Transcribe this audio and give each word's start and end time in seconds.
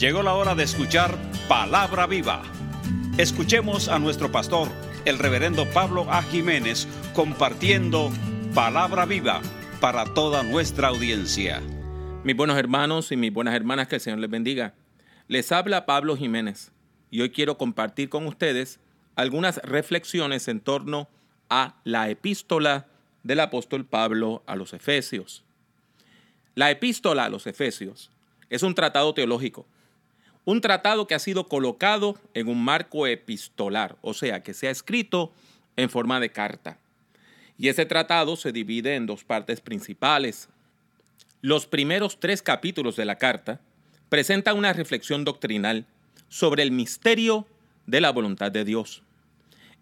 Llegó 0.00 0.22
la 0.22 0.32
hora 0.32 0.54
de 0.54 0.62
escuchar 0.62 1.14
Palabra 1.46 2.06
Viva. 2.06 2.42
Escuchemos 3.18 3.90
a 3.90 3.98
nuestro 3.98 4.32
pastor, 4.32 4.66
el 5.04 5.18
reverendo 5.18 5.66
Pablo 5.74 6.10
A. 6.10 6.22
Jiménez, 6.22 6.88
compartiendo 7.12 8.10
Palabra 8.54 9.04
Viva 9.04 9.42
para 9.78 10.06
toda 10.14 10.42
nuestra 10.42 10.88
audiencia. 10.88 11.60
Mis 12.24 12.34
buenos 12.34 12.56
hermanos 12.56 13.12
y 13.12 13.18
mis 13.18 13.30
buenas 13.30 13.54
hermanas, 13.54 13.88
que 13.88 13.96
el 13.96 14.00
Señor 14.00 14.20
les 14.20 14.30
bendiga. 14.30 14.72
Les 15.28 15.52
habla 15.52 15.84
Pablo 15.84 16.16
Jiménez 16.16 16.72
y 17.10 17.20
hoy 17.20 17.28
quiero 17.28 17.58
compartir 17.58 18.08
con 18.08 18.26
ustedes 18.26 18.80
algunas 19.16 19.58
reflexiones 19.58 20.48
en 20.48 20.60
torno 20.60 21.08
a 21.50 21.74
la 21.84 22.08
epístola 22.08 22.86
del 23.22 23.40
apóstol 23.40 23.84
Pablo 23.84 24.42
a 24.46 24.56
los 24.56 24.72
Efesios. 24.72 25.44
La 26.54 26.70
epístola 26.70 27.26
a 27.26 27.28
los 27.28 27.46
Efesios 27.46 28.10
es 28.48 28.62
un 28.62 28.74
tratado 28.74 29.12
teológico, 29.12 29.66
un 30.50 30.60
tratado 30.60 31.06
que 31.06 31.14
ha 31.14 31.20
sido 31.20 31.46
colocado 31.46 32.18
en 32.34 32.48
un 32.48 32.64
marco 32.64 33.06
epistolar, 33.06 33.96
o 34.02 34.14
sea, 34.14 34.42
que 34.42 34.52
se 34.52 34.66
ha 34.66 34.72
escrito 34.72 35.32
en 35.76 35.88
forma 35.88 36.18
de 36.18 36.30
carta. 36.30 36.76
Y 37.56 37.68
ese 37.68 37.86
tratado 37.86 38.34
se 38.34 38.50
divide 38.50 38.96
en 38.96 39.06
dos 39.06 39.22
partes 39.22 39.60
principales. 39.60 40.48
Los 41.40 41.66
primeros 41.66 42.18
tres 42.18 42.42
capítulos 42.42 42.96
de 42.96 43.04
la 43.04 43.16
carta 43.16 43.60
presentan 44.08 44.58
una 44.58 44.72
reflexión 44.72 45.24
doctrinal 45.24 45.86
sobre 46.28 46.64
el 46.64 46.72
misterio 46.72 47.46
de 47.86 48.00
la 48.00 48.10
voluntad 48.10 48.50
de 48.50 48.64
Dios. 48.64 49.04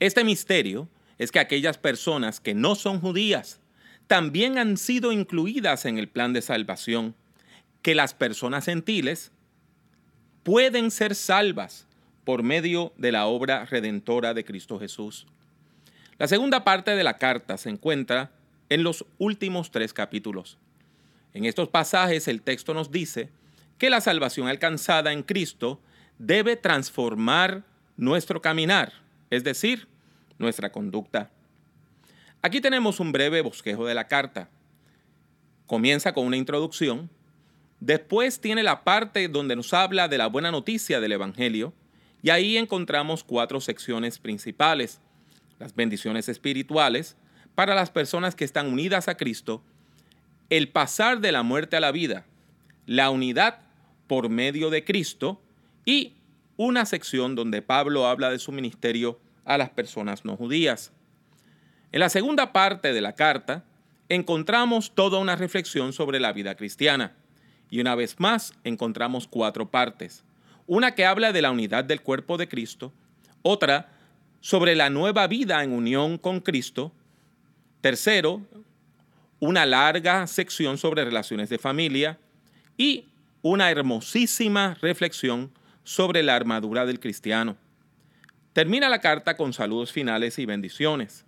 Este 0.00 0.24
misterio 0.24 0.88
es 1.18 1.30
que 1.30 1.38
aquellas 1.38 1.78
personas 1.78 2.40
que 2.40 2.54
no 2.54 2.74
son 2.74 3.00
judías 3.00 3.60
también 4.08 4.58
han 4.58 4.78
sido 4.78 5.12
incluidas 5.12 5.84
en 5.84 5.96
el 5.98 6.08
plan 6.08 6.32
de 6.32 6.42
salvación, 6.42 7.14
que 7.82 7.94
las 7.94 8.14
personas 8.14 8.64
gentiles 8.64 9.30
pueden 10.46 10.92
ser 10.92 11.16
salvas 11.16 11.88
por 12.22 12.44
medio 12.44 12.92
de 12.96 13.10
la 13.10 13.26
obra 13.26 13.64
redentora 13.64 14.32
de 14.32 14.44
Cristo 14.44 14.78
Jesús. 14.78 15.26
La 16.18 16.28
segunda 16.28 16.62
parte 16.62 16.92
de 16.92 17.02
la 17.02 17.18
carta 17.18 17.58
se 17.58 17.68
encuentra 17.68 18.30
en 18.68 18.84
los 18.84 19.04
últimos 19.18 19.72
tres 19.72 19.92
capítulos. 19.92 20.56
En 21.34 21.46
estos 21.46 21.68
pasajes 21.68 22.28
el 22.28 22.42
texto 22.42 22.74
nos 22.74 22.92
dice 22.92 23.28
que 23.76 23.90
la 23.90 24.00
salvación 24.00 24.46
alcanzada 24.46 25.12
en 25.12 25.24
Cristo 25.24 25.80
debe 26.16 26.54
transformar 26.54 27.64
nuestro 27.96 28.40
caminar, 28.40 28.92
es 29.30 29.42
decir, 29.42 29.88
nuestra 30.38 30.70
conducta. 30.70 31.28
Aquí 32.40 32.60
tenemos 32.60 33.00
un 33.00 33.10
breve 33.10 33.40
bosquejo 33.40 33.84
de 33.84 33.94
la 33.94 34.06
carta. 34.06 34.48
Comienza 35.66 36.12
con 36.12 36.24
una 36.24 36.36
introducción, 36.36 37.10
después 37.80 38.40
tiene 38.40 38.62
la 38.62 38.84
parte 38.84 39.28
donde 39.28 39.56
nos 39.56 39.72
habla 39.74 40.08
de 40.08 40.18
la 40.18 40.26
buena 40.26 40.50
noticia 40.50 41.00
del 41.00 41.12
Evangelio, 41.12 41.72
y 42.22 42.30
ahí 42.30 42.56
encontramos 42.56 43.22
cuatro 43.22 43.60
secciones 43.60 44.18
principales. 44.18 45.00
Las 45.58 45.74
bendiciones 45.74 46.28
espirituales 46.28 47.16
para 47.54 47.74
las 47.74 47.90
personas 47.90 48.34
que 48.34 48.44
están 48.44 48.66
unidas 48.66 49.08
a 49.08 49.16
Cristo, 49.16 49.62
el 50.50 50.68
pasar 50.68 51.20
de 51.20 51.32
la 51.32 51.42
muerte 51.42 51.76
a 51.76 51.80
la 51.80 51.92
vida, 51.92 52.26
la 52.84 53.10
unidad 53.10 53.60
por 54.06 54.28
medio 54.28 54.70
de 54.70 54.84
Cristo 54.84 55.40
y 55.84 56.14
una 56.56 56.84
sección 56.84 57.34
donde 57.34 57.62
Pablo 57.62 58.06
habla 58.06 58.30
de 58.30 58.38
su 58.38 58.52
ministerio 58.52 59.20
a 59.44 59.58
las 59.58 59.70
personas 59.70 60.24
no 60.24 60.36
judías. 60.36 60.92
En 61.92 62.00
la 62.00 62.08
segunda 62.08 62.52
parte 62.52 62.92
de 62.92 63.00
la 63.00 63.14
carta 63.14 63.64
encontramos 64.08 64.94
toda 64.94 65.18
una 65.18 65.36
reflexión 65.36 65.92
sobre 65.92 66.20
la 66.20 66.32
vida 66.32 66.54
cristiana. 66.56 67.16
Y 67.70 67.80
una 67.80 67.94
vez 67.94 68.18
más 68.18 68.52
encontramos 68.64 69.26
cuatro 69.26 69.70
partes. 69.70 70.22
Una 70.66 70.94
que 70.94 71.04
habla 71.04 71.32
de 71.32 71.42
la 71.42 71.50
unidad 71.50 71.84
del 71.84 72.02
cuerpo 72.02 72.36
de 72.36 72.48
Cristo, 72.48 72.92
otra 73.42 73.92
sobre 74.40 74.74
la 74.74 74.90
nueva 74.90 75.26
vida 75.26 75.62
en 75.64 75.72
unión 75.72 76.18
con 76.18 76.40
Cristo, 76.40 76.92
tercero, 77.80 78.42
una 79.40 79.66
larga 79.66 80.26
sección 80.26 80.78
sobre 80.78 81.04
relaciones 81.04 81.48
de 81.48 81.58
familia 81.58 82.18
y 82.76 83.06
una 83.42 83.70
hermosísima 83.70 84.76
reflexión 84.80 85.52
sobre 85.84 86.22
la 86.22 86.34
armadura 86.34 86.86
del 86.86 87.00
cristiano. 87.00 87.56
Termina 88.52 88.88
la 88.88 89.00
carta 89.00 89.36
con 89.36 89.52
saludos 89.52 89.92
finales 89.92 90.38
y 90.38 90.46
bendiciones. 90.46 91.24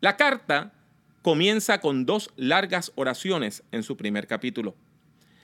La 0.00 0.16
carta 0.16 0.72
comienza 1.26 1.80
con 1.80 2.06
dos 2.06 2.30
largas 2.36 2.92
oraciones 2.94 3.64
en 3.72 3.82
su 3.82 3.96
primer 3.96 4.28
capítulo. 4.28 4.76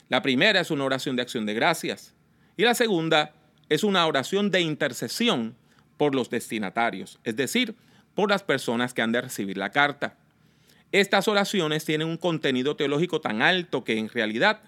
La 0.07 0.21
primera 0.21 0.61
es 0.61 0.71
una 0.71 0.85
oración 0.85 1.17
de 1.17 1.23
acción 1.23 1.45
de 1.45 1.53
gracias 1.53 2.13
y 2.55 2.63
la 2.63 2.73
segunda 2.73 3.33
es 3.67 3.83
una 3.83 4.07
oración 4.07 4.49
de 4.49 4.61
intercesión 4.61 5.57
por 5.97 6.15
los 6.15 6.29
destinatarios, 6.29 7.19
es 7.25 7.35
decir, 7.35 7.75
por 8.15 8.29
las 8.29 8.43
personas 8.43 8.93
que 8.93 9.01
han 9.01 9.11
de 9.11 9.23
recibir 9.23 9.57
la 9.57 9.71
carta. 9.71 10.15
Estas 10.93 11.27
oraciones 11.27 11.83
tienen 11.83 12.07
un 12.07 12.15
contenido 12.15 12.77
teológico 12.77 13.19
tan 13.19 13.41
alto 13.41 13.83
que 13.83 13.97
en 13.97 14.07
realidad 14.07 14.61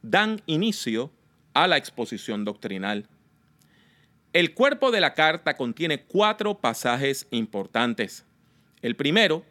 dan 0.00 0.40
inicio 0.46 1.12
a 1.52 1.68
la 1.68 1.76
exposición 1.76 2.46
doctrinal. 2.46 3.08
El 4.32 4.54
cuerpo 4.54 4.90
de 4.90 5.02
la 5.02 5.12
carta 5.12 5.54
contiene 5.54 6.04
cuatro 6.04 6.60
pasajes 6.60 7.26
importantes. 7.30 8.24
El 8.80 8.96
primero 8.96 9.44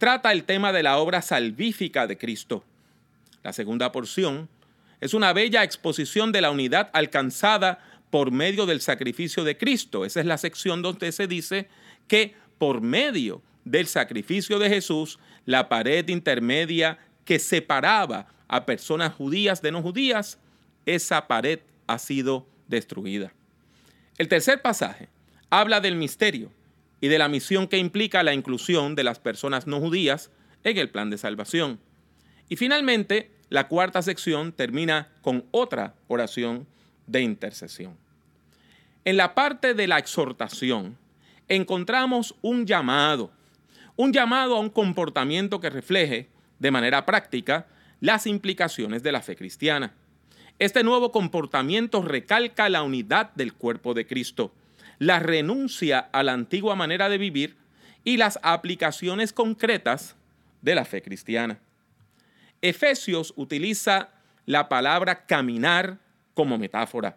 trata 0.00 0.32
el 0.32 0.44
tema 0.44 0.72
de 0.72 0.82
la 0.82 0.96
obra 0.96 1.20
salvífica 1.20 2.06
de 2.06 2.16
Cristo. 2.16 2.64
La 3.42 3.52
segunda 3.52 3.92
porción 3.92 4.48
es 4.98 5.12
una 5.12 5.34
bella 5.34 5.62
exposición 5.62 6.32
de 6.32 6.40
la 6.40 6.50
unidad 6.50 6.88
alcanzada 6.94 7.80
por 8.08 8.30
medio 8.30 8.64
del 8.64 8.80
sacrificio 8.80 9.44
de 9.44 9.58
Cristo. 9.58 10.06
Esa 10.06 10.20
es 10.20 10.26
la 10.26 10.38
sección 10.38 10.80
donde 10.80 11.12
se 11.12 11.26
dice 11.26 11.68
que 12.08 12.34
por 12.56 12.80
medio 12.80 13.42
del 13.66 13.86
sacrificio 13.86 14.58
de 14.58 14.70
Jesús, 14.70 15.18
la 15.44 15.68
pared 15.68 16.08
intermedia 16.08 16.98
que 17.26 17.38
separaba 17.38 18.26
a 18.48 18.64
personas 18.64 19.12
judías 19.12 19.60
de 19.60 19.70
no 19.70 19.82
judías, 19.82 20.38
esa 20.86 21.26
pared 21.26 21.60
ha 21.86 21.98
sido 21.98 22.46
destruida. 22.68 23.34
El 24.16 24.28
tercer 24.28 24.62
pasaje 24.62 25.10
habla 25.50 25.78
del 25.80 25.96
misterio 25.96 26.50
y 27.00 27.08
de 27.08 27.18
la 27.18 27.28
misión 27.28 27.66
que 27.66 27.78
implica 27.78 28.22
la 28.22 28.34
inclusión 28.34 28.94
de 28.94 29.04
las 29.04 29.18
personas 29.18 29.66
no 29.66 29.80
judías 29.80 30.30
en 30.64 30.78
el 30.78 30.90
plan 30.90 31.10
de 31.10 31.18
salvación. 31.18 31.80
Y 32.48 32.56
finalmente, 32.56 33.30
la 33.48 33.68
cuarta 33.68 34.02
sección 34.02 34.52
termina 34.52 35.08
con 35.22 35.44
otra 35.50 35.94
oración 36.08 36.66
de 37.06 37.22
intercesión. 37.22 37.96
En 39.04 39.16
la 39.16 39.34
parte 39.34 39.74
de 39.74 39.86
la 39.86 39.98
exhortación 39.98 40.98
encontramos 41.48 42.34
un 42.42 42.66
llamado, 42.66 43.32
un 43.96 44.12
llamado 44.12 44.56
a 44.56 44.60
un 44.60 44.70
comportamiento 44.70 45.60
que 45.60 45.70
refleje 45.70 46.28
de 46.58 46.70
manera 46.70 47.06
práctica 47.06 47.66
las 48.00 48.26
implicaciones 48.26 49.02
de 49.02 49.12
la 49.12 49.22
fe 49.22 49.36
cristiana. 49.36 49.94
Este 50.58 50.84
nuevo 50.84 51.10
comportamiento 51.10 52.02
recalca 52.02 52.68
la 52.68 52.82
unidad 52.82 53.32
del 53.34 53.54
cuerpo 53.54 53.94
de 53.94 54.06
Cristo, 54.06 54.52
la 55.00 55.18
renuncia 55.18 55.98
a 56.12 56.22
la 56.22 56.34
antigua 56.34 56.76
manera 56.76 57.08
de 57.08 57.16
vivir 57.18 57.56
y 58.04 58.18
las 58.18 58.38
aplicaciones 58.42 59.32
concretas 59.32 60.14
de 60.60 60.74
la 60.74 60.84
fe 60.84 61.00
cristiana. 61.00 61.58
Efesios 62.60 63.32
utiliza 63.36 64.10
la 64.44 64.68
palabra 64.68 65.24
caminar 65.24 65.98
como 66.34 66.58
metáfora. 66.58 67.16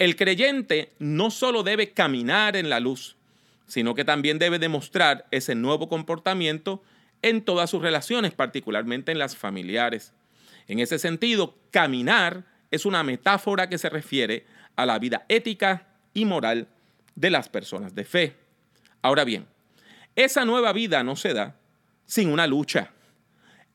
El 0.00 0.16
creyente 0.16 0.90
no 0.98 1.30
solo 1.30 1.62
debe 1.62 1.92
caminar 1.92 2.56
en 2.56 2.68
la 2.68 2.80
luz, 2.80 3.16
sino 3.68 3.94
que 3.94 4.04
también 4.04 4.40
debe 4.40 4.58
demostrar 4.58 5.26
ese 5.30 5.54
nuevo 5.54 5.88
comportamiento 5.88 6.82
en 7.22 7.42
todas 7.42 7.70
sus 7.70 7.80
relaciones, 7.80 8.34
particularmente 8.34 9.12
en 9.12 9.20
las 9.20 9.36
familiares. 9.36 10.12
En 10.66 10.80
ese 10.80 10.98
sentido, 10.98 11.54
caminar 11.70 12.44
es 12.72 12.84
una 12.84 13.04
metáfora 13.04 13.68
que 13.68 13.78
se 13.78 13.88
refiere 13.88 14.46
a 14.74 14.84
la 14.84 14.98
vida 14.98 15.24
ética 15.28 15.86
y 16.12 16.24
moral 16.24 16.66
de 17.14 17.30
las 17.30 17.48
personas 17.48 17.94
de 17.94 18.04
fe. 18.04 18.36
Ahora 19.02 19.24
bien, 19.24 19.46
esa 20.16 20.44
nueva 20.44 20.72
vida 20.72 21.02
no 21.02 21.16
se 21.16 21.34
da 21.34 21.56
sin 22.06 22.28
una 22.28 22.46
lucha. 22.46 22.90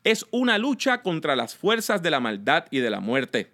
Es 0.03 0.25
una 0.31 0.57
lucha 0.57 1.01
contra 1.01 1.35
las 1.35 1.55
fuerzas 1.55 2.01
de 2.01 2.11
la 2.11 2.19
maldad 2.19 2.65
y 2.71 2.79
de 2.79 2.89
la 2.89 2.99
muerte. 2.99 3.51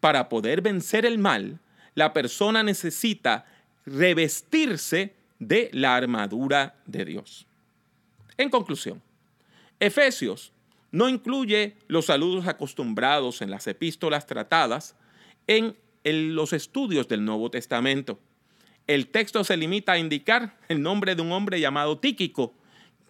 Para 0.00 0.28
poder 0.28 0.62
vencer 0.62 1.04
el 1.04 1.18
mal, 1.18 1.60
la 1.94 2.12
persona 2.12 2.62
necesita 2.62 3.46
revestirse 3.86 5.14
de 5.38 5.70
la 5.72 5.96
armadura 5.96 6.74
de 6.86 7.04
Dios. 7.04 7.46
En 8.36 8.50
conclusión, 8.50 9.02
Efesios 9.78 10.52
no 10.90 11.08
incluye 11.08 11.76
los 11.88 12.06
saludos 12.06 12.46
acostumbrados 12.46 13.42
en 13.42 13.50
las 13.50 13.66
epístolas 13.66 14.26
tratadas 14.26 14.96
en 15.46 15.76
los 16.04 16.52
estudios 16.52 17.08
del 17.08 17.24
Nuevo 17.24 17.50
Testamento. 17.50 18.18
El 18.86 19.08
texto 19.08 19.44
se 19.44 19.56
limita 19.56 19.92
a 19.92 19.98
indicar 19.98 20.56
el 20.68 20.82
nombre 20.82 21.14
de 21.14 21.22
un 21.22 21.32
hombre 21.32 21.60
llamado 21.60 21.98
Tíquico, 21.98 22.54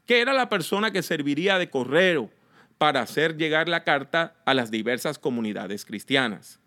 que 0.07 0.21
era 0.21 0.33
la 0.33 0.49
persona 0.49 0.93
que 0.93 1.03
serviría 1.03 1.59
de 1.59 1.71
correo 1.71 2.31
para 2.79 3.01
hacer 3.01 3.37
llegar 3.37 3.69
la 3.69 3.85
carta 3.85 4.37
a 4.45 4.55
las 4.55 4.71
diversas 4.71 5.19
comunidades 5.19 5.85
cristianas. 5.85 6.61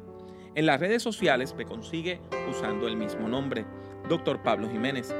En 0.54 0.66
las 0.66 0.78
redes 0.78 1.02
sociales 1.02 1.54
me 1.54 1.64
consigue 1.64 2.20
usando 2.50 2.88
el 2.88 2.96
mismo 2.96 3.28
nombre, 3.28 3.64
Dr. 4.10 4.42
Pablo 4.42 4.68
Jiménez. 4.68 5.14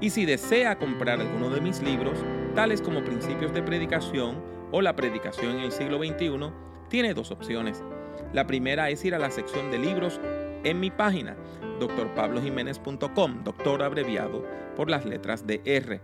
Y 0.00 0.10
si 0.10 0.26
desea 0.26 0.78
comprar 0.78 1.20
alguno 1.20 1.48
de 1.48 1.60
mis 1.60 1.80
libros, 1.80 2.18
tales 2.56 2.82
como 2.82 3.04
Principios 3.04 3.52
de 3.54 3.62
Predicación 3.62 4.42
o 4.72 4.82
La 4.82 4.96
Predicación 4.96 5.58
en 5.58 5.60
el 5.60 5.72
siglo 5.72 5.98
XXI, 5.98 6.50
tiene 6.88 7.14
dos 7.14 7.30
opciones. 7.30 7.84
La 8.32 8.46
primera 8.46 8.90
es 8.90 9.04
ir 9.04 9.14
a 9.14 9.18
la 9.18 9.30
sección 9.30 9.70
de 9.70 9.78
libros 9.78 10.20
en 10.64 10.80
mi 10.80 10.90
página, 10.90 11.36
drpablojiménez.com, 11.80 13.44
doctor 13.44 13.82
abreviado 13.82 14.44
por 14.74 14.90
las 14.90 15.04
letras 15.04 15.46
de 15.46 15.60
R. 15.64 16.00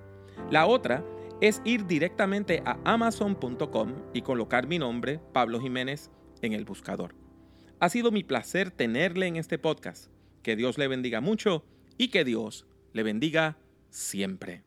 La 0.50 0.66
otra 0.66 1.04
es 1.40 1.60
ir 1.64 1.86
directamente 1.86 2.62
a 2.64 2.78
amazon.com 2.84 3.94
y 4.14 4.22
colocar 4.22 4.66
mi 4.66 4.78
nombre, 4.78 5.20
Pablo 5.32 5.60
Jiménez, 5.60 6.10
en 6.40 6.52
el 6.52 6.64
buscador. 6.64 7.14
Ha 7.80 7.88
sido 7.88 8.12
mi 8.12 8.22
placer 8.22 8.70
tenerle 8.70 9.26
en 9.26 9.36
este 9.36 9.58
podcast. 9.58 10.06
Que 10.42 10.54
Dios 10.54 10.78
le 10.78 10.88
bendiga 10.88 11.20
mucho 11.20 11.64
y 11.98 12.08
que 12.08 12.24
Dios 12.24 12.66
le 12.92 13.02
bendiga 13.02 13.58
siempre. 13.90 14.62